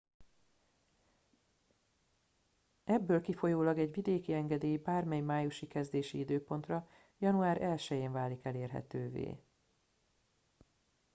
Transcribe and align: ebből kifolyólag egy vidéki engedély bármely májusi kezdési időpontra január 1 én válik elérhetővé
ebből 2.83 3.21
kifolyólag 3.21 3.77
egy 3.79 3.93
vidéki 3.93 4.33
engedély 4.33 4.77
bármely 4.77 5.21
májusi 5.21 5.67
kezdési 5.67 6.17
időpontra 6.19 6.87
január 7.17 7.61
1 7.61 7.85
én 7.89 8.11
válik 8.11 8.45
elérhetővé 8.45 9.39